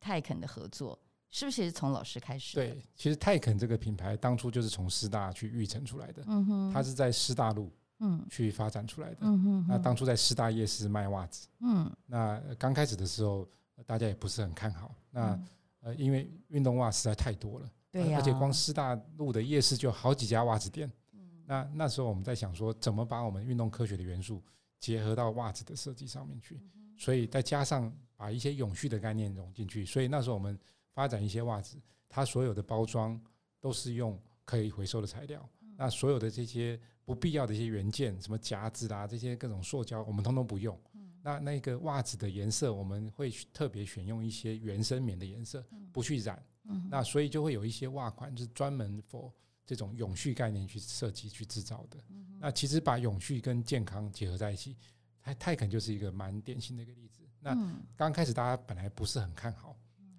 [0.00, 0.98] 泰肯的合作，
[1.36, 2.54] 是不是也是从老师开始？
[2.54, 6.22] 对，其实泰肯这个品牌当初就是从师大去育成出来的。
[6.26, 7.70] 嗯哼，它是在师大路。
[7.98, 9.18] 嗯，去发展出来的。
[9.20, 11.46] 嗯哼，那当初在师大夜市卖袜子。
[11.60, 13.46] 嗯，那刚开始的时候，
[13.86, 14.94] 大家也不是很看好。
[15.10, 15.38] 那
[15.80, 20.90] 呃，因为运动袜实在太多了，对而且光师大路的夜市就好几家袜子店。
[21.14, 24.42] 嗯，那那时候我们在想说，怎么把我们运动科学的元素
[24.78, 26.60] 结合到袜子的设计上面去，
[26.98, 30.58] 所以再加上把一些永续的概念融进去，所以那时候我们
[30.96, 31.76] 发展一些袜子，
[32.08, 33.20] 它所有的包装
[33.60, 40.74] 都是用可以回收的材料，那所有的这些不必要的一些元件，什么夹子啦，这些各种塑胶，我们通通不用。
[41.22, 46.42] 那那个袜子的颜色，我们会特别选用一些原生棉的颜色，不去染。
[46.90, 49.30] 那所以就会有一些袜款是专门 for
[49.66, 51.98] 这种永续概念去设计、去制造的。
[52.38, 54.74] 那其实把永续跟健康结合在一起，
[55.20, 57.20] 泰泰肯就是一个蛮典型的一个例子。
[57.38, 57.54] 那
[57.94, 59.76] 刚开始大家本来不是很看好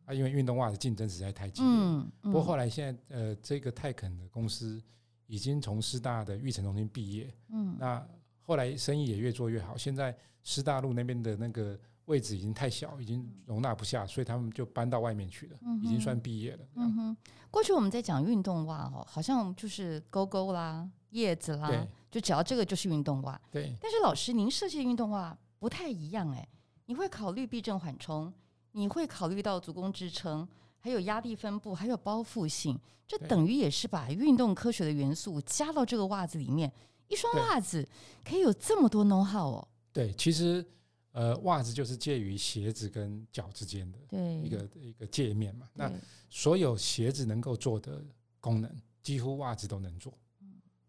[0.07, 2.03] 啊，因为运动袜的竞争实在太激烈。
[2.21, 4.81] 不过后来现在呃，这个泰肯的公司
[5.27, 7.31] 已经从师大的育成中心毕业。
[7.49, 8.03] 嗯，那
[8.41, 10.17] 后来生意也越做越好，现在。
[10.43, 16.65] 师大路那边的那个位置已经太小，已经容纳不下，所以他们就搬到外面去了，已经算毕业了。
[16.75, 17.17] 嗯哼，
[17.51, 21.69] 过去我们在讲运动袜哦，好像就是勾勾啦、叶子啦，
[22.09, 23.37] 就只要这个就是运动袜。
[23.51, 23.75] 对。
[23.81, 26.47] 但是老师，您设计运动袜不太一样哎，
[26.85, 28.33] 你会考虑避震缓冲，
[28.77, 36.71] 你会考虑到足弓支撑，还有压力分布，还有包覆性，这等于也是把运动科学的元素加到这个袜子里面。
[37.07, 37.87] 一双袜子
[38.23, 39.67] 可以有这么多 know how 哦。
[39.91, 40.63] 对，其实，
[41.11, 43.97] 呃，袜子就是介于鞋子跟脚之间的
[44.43, 45.67] 一个一个界面嘛。
[45.73, 45.91] 那
[46.29, 48.05] 所有鞋子能够做的
[48.39, 50.13] 功能，几乎袜子都能做。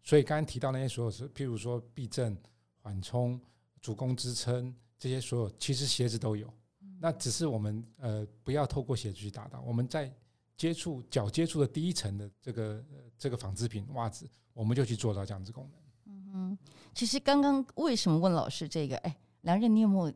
[0.03, 2.37] 所以刚刚提到那些所有是，譬如说避震、
[2.81, 3.39] 缓冲、
[3.81, 6.53] 足弓支撑这些所有，其实鞋子都有。
[6.99, 9.61] 那只是我们呃不要透过鞋子去达到。
[9.61, 10.13] 我们在
[10.57, 12.85] 接触脚接触的第一层的这个
[13.17, 16.13] 这个纺织品袜子，我们就去做到这样子功能。
[16.33, 16.57] 嗯，
[16.93, 18.97] 其实刚刚为什么问老师这个？
[18.97, 20.13] 哎，梁任，你有没有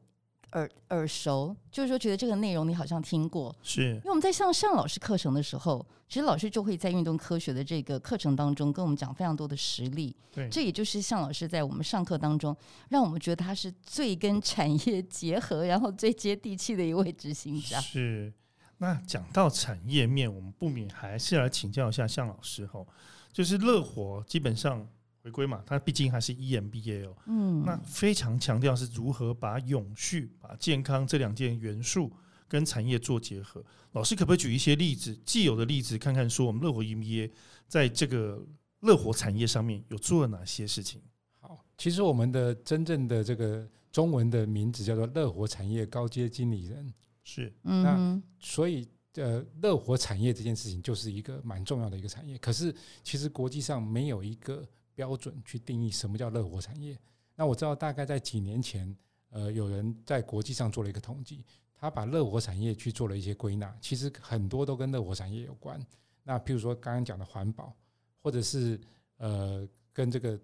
[0.53, 1.55] 耳耳熟？
[1.71, 10.15] 就是说，觉得这个内容你好像听过，是因为我们在上上老师课程的时候，其实老师就会在运动科学的这个课程当中跟我们讲非常多的实例。
[10.31, 12.55] 对，这也就是向老师在我们上课当中，
[12.89, 17.81] 让我们觉得他是最跟产业结合，然后最接地气的一位执行长。
[17.81, 18.33] 是。
[18.77, 22.85] 那讲到产业面，我们不免还是来请教一下向老师哈，
[23.31, 24.87] 就是乐活基本上。
[25.23, 32.11] 回归嘛，它毕竟还是 EMBA 哦，嗯，那非常强调是如何把永续、把健康这两件元素
[32.45, 33.63] 跟产业做结合。
[33.93, 37.31] 老师可不可以举一些例子，既有的例子，看看说我们乐活 EMBA
[37.69, 38.45] 在这个
[38.81, 41.01] 乐活产业上面有做了哪些事情？
[41.39, 54.67] 好，其实我们的真正的这个中文的名字叫做乐活产业高阶经理人，是，嗯那所以呃，乐活产业这件事情就是一个蛮重要的一个产业，可是其实国际上没有一个。
[54.95, 56.97] 标准去定义什么叫热火产业？
[57.35, 58.95] 那我知道大概在几年前，
[59.29, 61.43] 呃，有人在国际上做了一个统计，
[61.75, 65.79] 他把热火产业去做了一些归纳，其实很多都跟热火产业有关。
[66.23, 67.75] 那譬如说刚刚讲的环保，
[68.21, 68.79] 或者是
[69.17, 70.39] 呃跟这个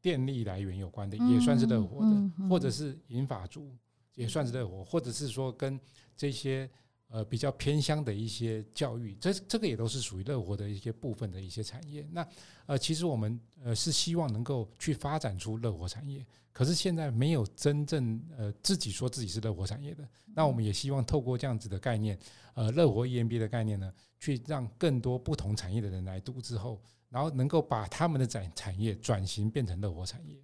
[0.00, 3.74] 电力来源有关的，也算是热火的；或者是银发族，
[4.14, 5.78] 也算是热火；或者是说跟
[6.16, 6.70] 这些。
[7.12, 12.08] 呃，比较偏乡的一些教育，这这个也都是属于乐活的一些部分的一些产业。
[12.10, 12.26] 那
[12.64, 20.08] 呃，其实我们呃是希望能够去发展出乐活产业，可是现在没有真正呃自己说自己是乐活产业的。
[20.34, 22.18] 那我们也希望透过这样子的概念，
[22.54, 30.42] 呃，乐活 EMB 的概念呢，去让更多不同产业的人来读之后，然后能够把他们的产产业转型变成乐活产业。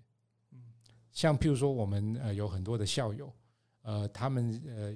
[0.53, 0.61] 嗯，
[1.13, 3.33] 像譬如说我们呃有很多的校友，
[3.81, 4.95] 呃，他们呃。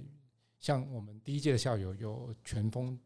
[0.62, 2.96] 像我们第一届的校友有全峰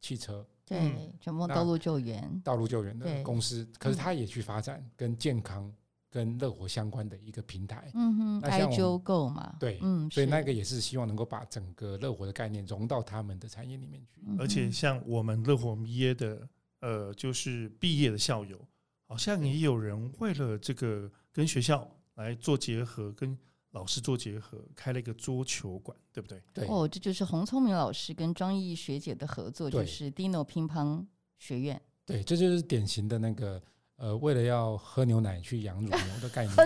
[0.00, 5.70] 汽车，对，全峰道路救援，道路救援的公司，可是他也去发展跟健康、
[6.10, 8.16] 跟乐活相关的一个平台，嗯。
[8.16, 14.22] 哼，爱纠购嘛，对，嗯，所以那个也是希望能够把整个乐活的概念融到他们的产业里面去。
[14.38, 16.48] 而且像我们乐活毕业的，
[16.80, 18.58] 呃，就是毕业的校友，
[19.06, 23.38] 好像也有人为了这个跟学校来做结合，跟。
[23.74, 26.40] 老师做结合，开了一个桌球馆，对不对？
[26.52, 31.04] 对哦，这就是洪聪明老师跟庄毅学姐的合作，就是 Dino 乒乓
[31.38, 31.80] 学院。
[32.06, 33.60] 对，这就是典型的那个
[33.96, 36.56] 呃，为了要喝牛奶去养乳牛的概念。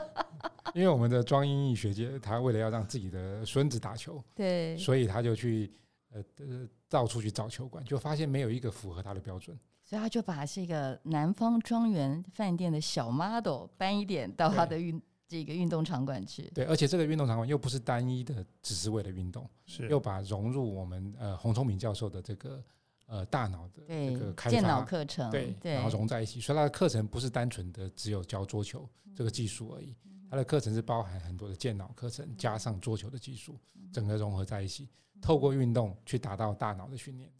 [0.74, 5.72] 因为我们的庄英毅学姐，她为了要让自己的孙子打球，对，所以她就去
[6.12, 15.00] 呃呃到处去找球馆，就发现没有一个符合她的标准，所以她就把这个南方庄园饭店的小 model 搬一点到她的运。
[15.30, 19.88] 这个运动场馆去，对，而且这个运动场馆又不是单一的，只是为了运动，是。
[19.88, 22.60] 又把融入我们呃洪聪明教授的这个
[23.06, 29.94] 呃大脑的这个开电脑课程，对，然后融在一起，所以他的课程不是单纯的只有教桌球这个技术而已，
[30.28, 33.56] 他的课程是包含很多的健脑课程加上桌球的技术，
[33.92, 34.88] 整个融合在一起，
[35.22, 37.30] 透过运动去达到大脑的训练。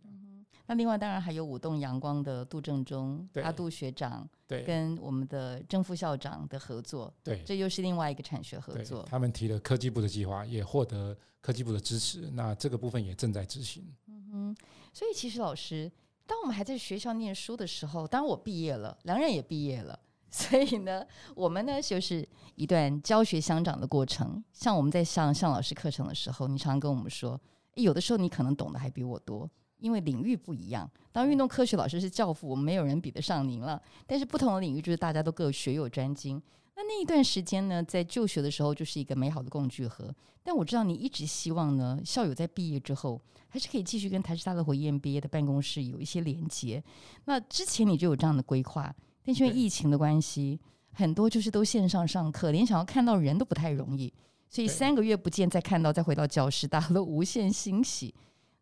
[0.70, 9.04] 那另外当然还有舞动阳光的杜正中阿杜学长，对，跟我们的郑副校长的合作，对，这又是另外一个产学合作。
[9.11, 13.85] 他们提了科技部的计划，也获得科技部的支持，那这个部分也正在执行。
[14.06, 14.56] 嗯哼，
[14.92, 15.90] 所以其实老师，
[16.24, 19.98] 当我们还在学校念书的时候，当我毕业了，梁任也毕业了，
[20.30, 21.04] 所以呢，
[21.35, 24.40] 我们呢就是一段教学相长的过程。
[24.52, 27.40] 像我们在上向老师课程的时候，你常常跟我们说，
[27.74, 29.50] 有的时候你可能懂得还比我多。
[29.81, 33.81] 因为领域不一样，当运动科学老师是教父，我们没有人比得上您了。
[34.07, 36.40] 但是不同的领域，就是大家都各学有专精。
[36.77, 40.14] 那那一段时间呢，在就学的时候，就是一个美好的共聚合。
[40.43, 46.83] 但我知道你一直希望呢，校友在毕业之后，还是可以继续跟台师大的火 EMBA 的办公室有一些连接。
[47.27, 50.59] 那之前你就有这样的规划，但是因为疫情的关系，
[50.93, 54.12] 很多就是都线上上课，连想要看到人都不太容易。
[54.49, 58.14] 所以三个月不见，再看到，再回到教室，大家都无限欣喜。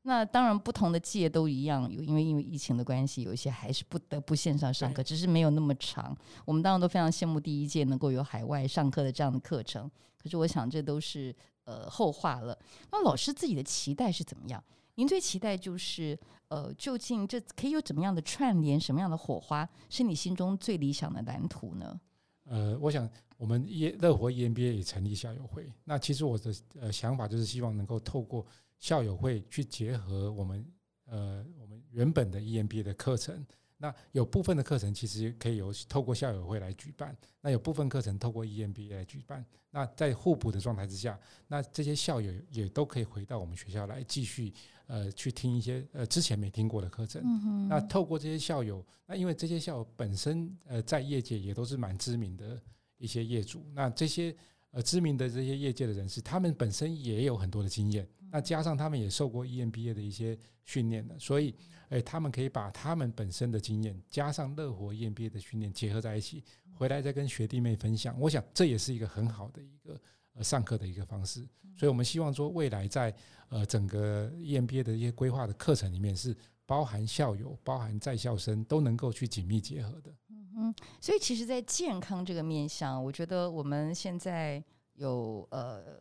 [0.09, 6.17] 那当然，不同的届都一样，有因为因为疫情的关系，有一些还是不得不线上上课，只是没有那么长。
[6.47, 12.59] 我们当然都非常羡慕第一届能够有海外上课的这样的课程，可是我想这都是呃后话了。
[12.91, 14.65] 那老师自己的期待是怎么样？
[14.95, 16.19] 您最期待就是
[16.49, 22.01] 呃，究竟这可以有怎么样的串联，什么样的火花是你心中最理想的蓝图呢？
[22.45, 28.47] 呃，我想我们乐乐活 EMBA 也成立校友会，那其实我的呃想法就是希望能够透过。
[28.79, 30.65] 校友会去结合我们
[31.07, 33.45] 呃我们原本的 EMBA 的课程，
[33.77, 44.53] 那有部分的课程其实可以由透过校友会来举办，那有部分课程透过 EMBA 来举办，那在互补的状态之下，那这些校友也都可以回到我们学校来继续
[44.87, 47.23] 呃去听一些呃之前没听过的课程。
[47.69, 52.61] 那透过这些校友，那因为这些校友本身呃在业界也都是蛮知名的
[52.97, 54.35] 一些业主，那这些
[54.71, 58.07] 呃知名的这些业界的人士，他们本身也有很多的经验。
[58.31, 61.55] 那加上他们也受过 EMBA 的一些训练的，所以，
[61.89, 68.19] 诶，他们可以把他们本身的经验加上乐活 EMBA 的训练结合在一起，回来再跟学弟妹分享。
[68.21, 69.99] 我想这也是一个很好的一个
[70.35, 71.47] 呃上课的一个方式。
[71.77, 73.15] 所以我们希望说，未来在
[73.49, 76.37] 呃整个 EMBA 的一些规划的课程里面，是
[76.67, 80.13] 包含校友、包含在校生都能够去紧密结合的。
[80.29, 84.63] 嗯嗯，所以其实，在健康这个面向，我觉得我们现在
[84.95, 86.01] 有呃。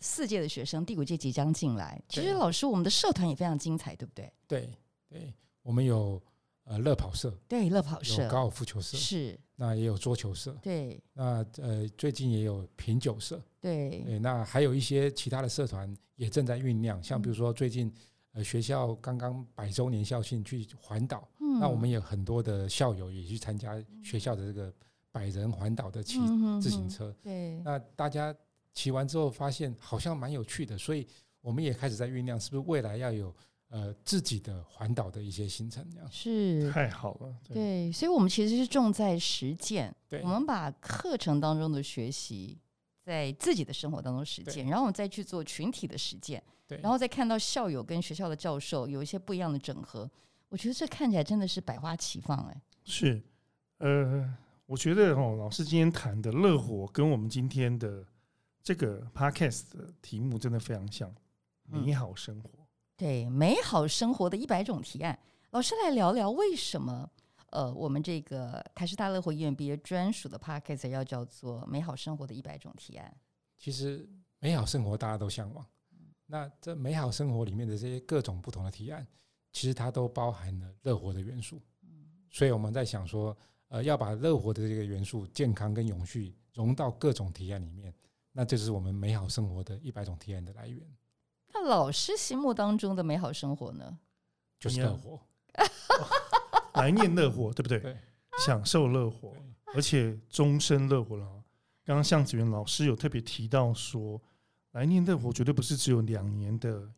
[0.00, 2.00] 四届的学生，第五届即将进来。
[2.08, 4.32] 其实老师，我们的社团也非常精彩，对不对？
[4.46, 4.70] 对
[5.08, 6.22] 对，我们有
[6.64, 11.02] 呃乐跑社，对乐跑社，高尔夫球社是，那也有桌球社，对。
[11.12, 14.18] 那呃最近也有品酒社，对对。
[14.18, 17.92] 那还有一些其他的社团也正在酝酿，像比如说最近
[18.32, 21.28] 呃学校刚刚百周年校庆去环岛，
[21.60, 24.72] 那我们有很多的校友也去参加学校的这个
[25.10, 26.20] 百人环岛的骑
[26.60, 27.60] 自行车，对。
[27.64, 28.32] 那大家。
[28.78, 31.04] 骑完之后发现好像蛮有趣的，所以
[31.40, 33.34] 我们也开始在酝酿，是不是未来要有
[33.70, 35.84] 呃自己的环岛的一些行程？
[35.90, 37.36] 这样是太好了。
[37.42, 39.92] 对，所以我们其实是重在实践。
[40.08, 42.56] 对，我们把课程当中的学习
[43.02, 46.40] 在自己的生活当中实践，然后我们再去做群体的实践。
[46.68, 50.08] 对，然后再看到校友跟学校的教授有一些不一样的整合，
[50.50, 52.38] 我觉得这看起来真的是百花齐放。
[52.46, 53.20] 哎，是，
[53.78, 54.32] 呃，
[54.66, 58.06] 我觉得哦，老师今天谈的乐活跟我们今天的。
[58.68, 61.10] 这个 podcast 的题目真的非常像
[61.62, 62.50] 美好生活。
[62.98, 65.18] 对，美好生活的一百种提案，
[65.52, 67.10] 老师来聊聊为什么？
[67.48, 73.16] 呃，我们这个台师大乐活医院毕业专属的 podcast 要叫做美好生活的一百种提案。
[73.56, 74.06] 其实
[74.38, 75.64] 美好生活大家都向往，
[76.26, 79.06] 那这美好生活里面的这些各种不同的提案，
[79.50, 81.58] 其实它都包含了乐活的元素。
[82.28, 83.34] 所以我们在想说，
[83.68, 87.90] 呃，要把乐活的这个元素、健康跟永续融到各种提案里面。
[88.32, 90.80] 那这是我们美好生活的一百种体验的来源。
[91.52, 93.98] 那老师心目当中的美好生活呢？
[94.60, 95.20] 就是乐活，
[96.74, 97.78] 来念乐活，对不对？
[97.78, 97.96] 对，
[98.44, 99.34] 享受乐活，
[99.74, 101.26] 而且终身乐活了。
[101.84, 104.20] 刚刚向子元老师有特别提到说，
[104.72, 106.92] 来念乐活绝对不是只有两年的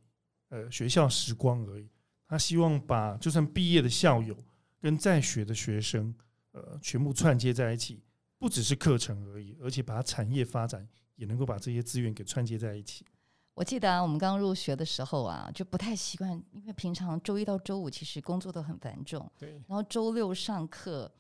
[0.49, 1.89] 呃学校时光而已。
[2.27, 4.37] 他希望把就算毕业的校友
[4.81, 6.15] 跟在学的学生，
[6.53, 8.03] 呃，全部串接在一起，
[8.39, 10.89] 不只是课程而已，而且把产业发展。
[11.21, 13.05] 也能够把这些资源给串接在一起。
[13.53, 19.51] 我记得啊，我们刚入学的时候啊，就不太习惯，因为平常周一到周五其实工作都很繁重，对。
[19.69, 21.13] 然后周六上课，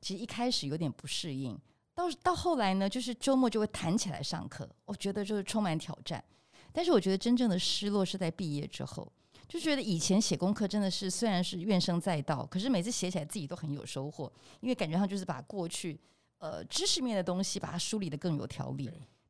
[0.00, 1.58] 其实一开始有点不适应。
[1.92, 6.22] 到到后来呢，就是周末就会弹起来上课，我觉得就是充满挑战。
[6.72, 9.10] 但是我觉得真正的失落是在毕业之后，
[9.48, 15.98] 就觉得以前写功课真的是虽然是怨声载道，可是每次写起来自己都很有收获，因为感觉上就是把过去
[16.38, 18.88] 呃知识面的东西把它梳理的更有条理。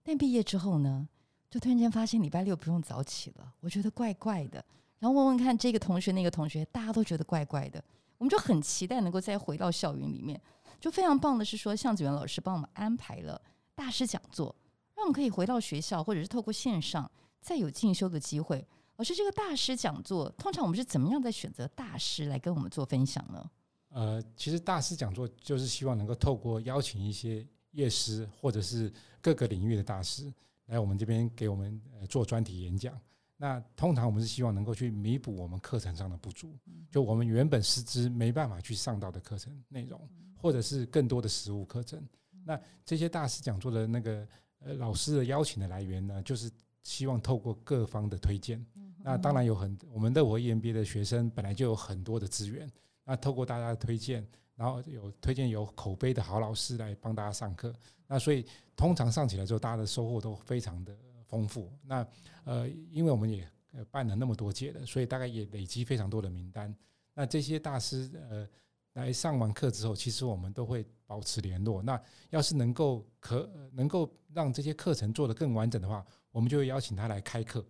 [0.08, 1.06] 但毕业之后呢，
[1.50, 4.64] 就突然间发现礼拜六不用早起了，我觉得怪怪的。
[4.98, 7.84] 然后问问看这个同学那个同学，大家都觉得怪怪的，
[8.16, 10.40] 我们就很期待能够再回到校园里面。
[10.80, 13.38] 就非常棒的是说，向子元老师帮我们安排了
[13.74, 14.56] 大师讲座，
[14.94, 17.10] 让我们可以回到学校，或者是透过线上
[17.42, 18.66] 再有进修的机会。
[18.96, 23.50] 老师，这个大师讲座，通常我们是怎么样在选择大师来跟我们做分享呢？
[23.90, 28.90] 呃，其实大师讲座就是希望能够透过邀请一些业师或者是
[29.20, 30.32] 各个领域的大师
[30.66, 32.98] 来我们这边给我们呃做专题演讲。
[33.40, 36.58] 那通常我们是希望能够去弥补我们课程上的不足，
[36.90, 40.00] 就我们原本师资没办法去上到的课程内容，
[40.36, 42.04] 或者是更多的实务课程。
[42.44, 44.26] 那这些大师讲座的那个
[44.58, 46.50] 呃老师的邀请的来源呢，就是
[46.82, 48.64] 希望透过各方的推荐。
[49.04, 52.68] 那当然有很我们的我 EMBA 的学生本来就有很多的资源，
[53.04, 57.72] 那透过大家的推荐，然后有推荐有口碑的好老师来帮大家上课。
[58.08, 58.44] 那所以
[58.74, 60.92] 通常上起来之后，大家的收获都非常的。
[61.28, 62.08] 丰富，那
[62.44, 63.46] 呃，因为我们也
[63.90, 66.74] 办了那么多届的，所以大概也累积非常多的名单。
[67.12, 68.48] 那这些大师呃
[68.94, 71.82] 来上完课之后，其实我们都会保持联络。
[71.82, 77.62] 那要是能够可能够让这些课程做得更完整的话，我们就会邀请他来开课。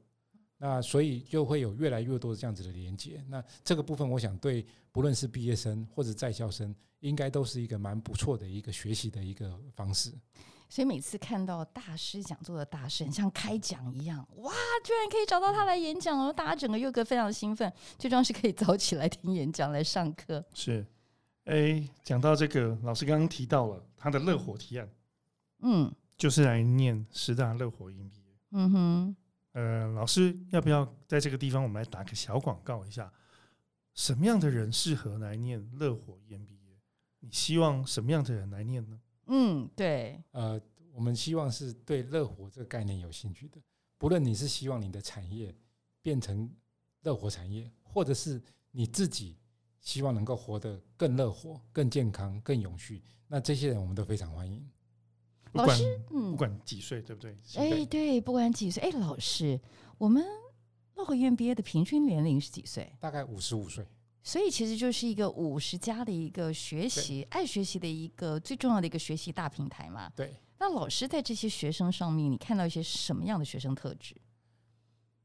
[0.58, 3.24] 那所以就会有越来越多的这样子的连接。
[3.28, 10.12] 那这个部分，我想对不论是毕业生或者在校生，应该都是一个蛮不错的一个学习的一个方式。
[10.70, 14.52] 所以每次看到大师讲座的大师，很像开讲一样，哇，
[14.84, 16.30] 居然可以找到他来演讲哦！
[16.30, 20.44] 大家整个又个非常兴奋，最重要是可以早起来听演讲来上课。
[20.52, 20.84] 是，
[21.44, 24.86] 哎，讲到这个，老师刚刚提到了他的热火提案，
[25.60, 28.10] 嗯，就是来念十大热火 MBA。
[28.50, 29.16] 嗯哼，
[29.58, 33.12] 呃，老师要不要在这个地方我们来打个小广告一下？
[33.92, 36.78] 什么样的人适合来念热火 MBA？
[37.18, 39.00] 你希望什么样的人来念呢？
[39.26, 40.60] 嗯，对，呃，
[40.92, 43.60] 我们希望是对热火这个概念有兴趣的，
[43.98, 45.52] 不论你是希望你的产业
[46.02, 46.48] 变成
[47.02, 48.40] 热火产业，或者是
[48.70, 49.36] 你自己
[49.80, 54.64] 希望能够活得更热火、更健康、更永续，那这些人我们都非常欢迎。
[55.52, 57.36] 老师，嗯，不管几岁，对不对？
[57.56, 59.60] 哎，对，不管几岁，哎，老师，
[59.96, 60.24] 我们
[60.94, 62.92] 乐火院毕业的平均年龄是几岁？
[62.98, 63.86] 大概五十五岁。
[64.22, 70.10] 所以其实就是一个五十加的一个学习爱学习的一个最重要的一个学习大平台嘛。
[70.14, 70.34] 对。
[70.58, 74.14] 那老师在这些学生上面，你看到一些什么样的学生特质？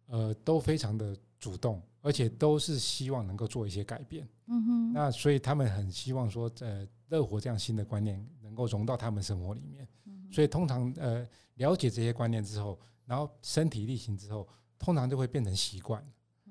[0.06, 4.26] 呃，都非常的主动，而且都是希望能够做一些改变。
[4.46, 4.94] 嗯哼。
[4.94, 9.86] 那所以他们很希望说，呃，乐活这样新的观念能够融到他们生活里面。
[10.34, 10.36] 嗯。
[10.36, 14.48] 所以通常呃了解这些观念之后，然后身体力行之后，
[14.80, 16.04] 通常就会变成习惯。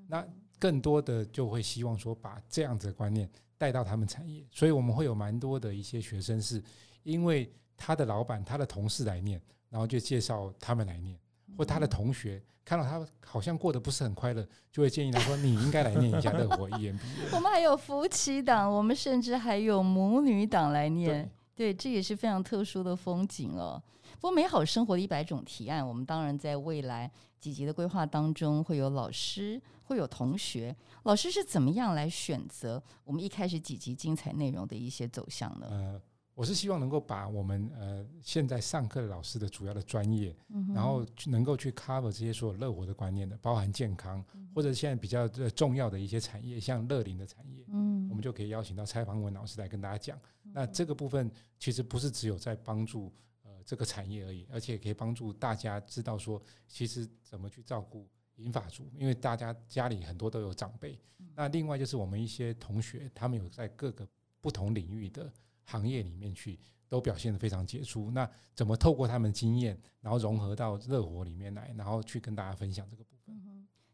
[0.06, 0.26] 那。
[0.58, 3.28] 更多的就会希望说把这样子的观念
[3.58, 6.62] 带到他们产业，所以我们会有蛮多的一些学生是
[7.02, 11.18] 因为他的老板、他的同事来念，然后就介绍他们来念，
[11.58, 17.00] 或他的同学看到他好像过得不是很快乐，就会建议他说：“你应该来念一下乐活 EMBA。”
[17.34, 23.82] 我们还有夫妻档，我们甚至还有母女档来念，对，这也是非常特殊的风景哦。
[24.14, 29.61] 不过美好生活的一百种提案，我们当然在未来几集的规划当中会有老师。
[29.84, 36.00] 会有同学，老师是怎么样来选择我们一开始几集精彩内容的一些走向呢？
[36.43, 40.34] 我是希望能够把我们呃现在上课的老师的主要的专业，
[40.74, 50.18] 然后能够去 cover 这些所有乐活的观念的，包含健康或者现在比较重要的一些产业，像乐龄的产业，嗯，我们就可以邀请到蔡方文老师来跟大家讲。
[50.53, 51.30] 那这个部分
[51.61, 53.12] 其实不是只有在帮助
[53.45, 58.05] 呃这个产业而已，而且可以帮助大家知道说，其实怎么去照顾。
[58.36, 60.99] 银发族，因为大家家里很多都有长辈，
[61.36, 64.09] 那另外就是我们一些同学，他们有在各个
[64.40, 65.30] 不同领域的
[65.64, 66.58] 行业里面去，
[66.88, 68.10] 都表现的非常杰出。
[68.10, 73.22] 那怎么透过他们经验，然后融合到热火里面来，然后去跟大家分享这个部分？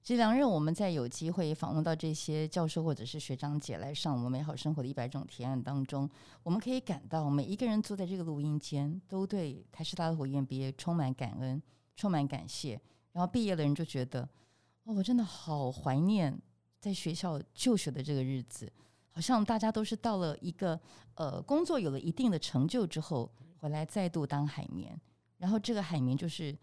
[0.01, 6.09] 其实梁任，我们在有机会访问到这些教授或者是学长姐来上我们美好生活的一百种提案当中，
[6.43, 11.63] 我们可以感到每一个人坐在这个录音间，都对台师大的火焰毕业充满感恩，
[11.95, 12.81] 充满感谢。
[13.13, 14.27] 然后毕业的人就觉得，
[14.85, 16.41] 哦，我真的好怀念
[16.81, 18.73] 在学校就学的这个日子，
[19.19, 20.81] 好像大家都是到了一个
[21.17, 24.97] 呃工作有了一定的成就之后，回来再度当海绵。
[25.39, 26.57] 然后这个海绵就是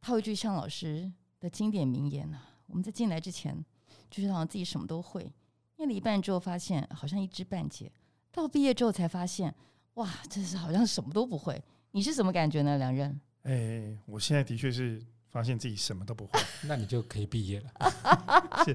[0.00, 1.08] 套一句向老师
[1.38, 3.64] 的经典名言呐：我们在进来之前
[4.10, 5.32] 就是好像自己什么都会，
[5.76, 7.92] 念了一半之后发现好像一知半解，
[8.32, 9.54] 到毕业之后才发现，
[9.94, 11.62] 哇，真是好像什么都不会。
[11.92, 13.20] 你是什么感觉呢，梁任？
[13.42, 15.00] 哎，我现在的确是。
[15.30, 17.70] 发现自己什么都不会， 那你就可以毕业了。
[18.66, 18.74] 谢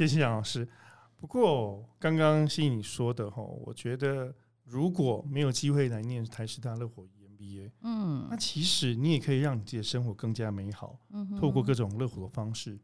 [0.00, 0.68] 谢谢杨老师。
[1.18, 10.98] 不过刚刚欣你说的哈，我觉得如果没有机会来念台师大乐活 EMBA，嗯，那其实你也可以让你自己的生活更加美好。
[11.10, 12.78] 嗯，透过各种乐活的方式，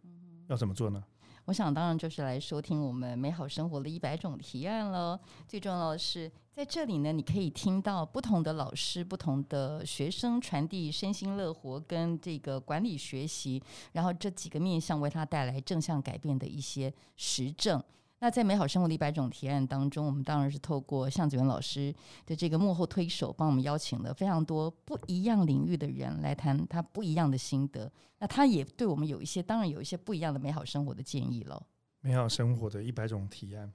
[0.49, 1.03] 要怎么做呢？
[1.47, 5.21] 我想当然就是来收听我们美好生活的一百种提案了。
[5.49, 13.61] 最重要的是，在这里呢，你可以听到不同的老师、不同的学生传递身心乐活跟这个管理学习，
[13.91, 17.83] 然后这几个面向为他带来正向改变的一些实证。
[18.23, 21.93] 那在美好生活的一百种提案当中，我们当然是透过向子元老师
[22.25, 27.91] 的这个幕后推手，帮我们邀请了非常多不一样领域的人来谈他不一样的心得。
[28.21, 31.61] 那他也对我们有一些，当然有一些不一样的美好生活的建议了。
[32.01, 33.73] 美好生活的一百种提案，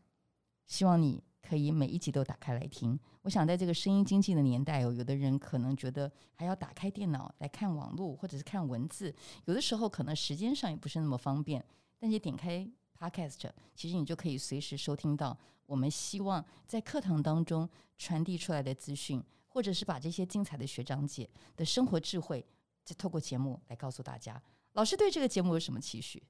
[0.65, 2.97] 希望你可以每一集都打开来听。
[3.23, 11.61] 我想在这个声音经济的年代哦，有的人可能觉得还要打开电脑来看网络或者是看文字，有的时候可能时间上也不是那么方便，
[11.99, 12.65] 但是点开。
[12.97, 22.45] Podcast，其实你就可以随时收听到我们希望在课堂当中传递出来的资讯，或者是把这些精彩的学长姐的生活智慧，
[22.83, 24.41] 再透过节目来告诉大家。
[24.73, 26.21] 老师对这个节目有什么期许？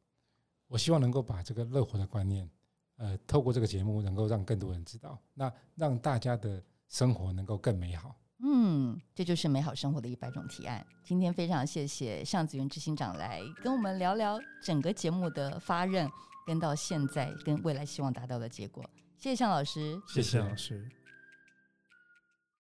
[0.67, 2.49] 我希望能够把这个乐活的观念，
[2.97, 8.15] 呃，透过这个节目能够让更多人知道，那让大家的生活能够更美好。
[8.39, 10.85] 嗯，这就是美好生活的一百种提案。
[11.03, 16.07] 今天非常谢谢向子云执行长来跟我们聊聊整个节目的发任。
[16.47, 18.81] 跟到现在，跟未来希望达到的结果，
[19.17, 20.39] 谢谢向老师，谢谢。
[20.39, 20.89] 老师。